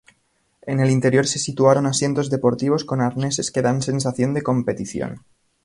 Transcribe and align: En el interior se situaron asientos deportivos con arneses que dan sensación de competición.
En 0.63 0.79
el 0.79 0.89
interior 0.89 1.27
se 1.27 1.37
situaron 1.37 1.85
asientos 1.85 2.31
deportivos 2.31 2.85
con 2.85 3.01
arneses 3.01 3.51
que 3.51 3.61
dan 3.61 3.83
sensación 3.83 4.33
de 4.33 4.41
competición. 4.41 5.25